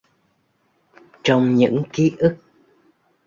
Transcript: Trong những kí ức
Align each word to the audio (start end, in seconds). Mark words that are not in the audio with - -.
Trong 1.23 1.55
những 1.55 1.83
kí 1.93 2.11
ức 2.17 2.37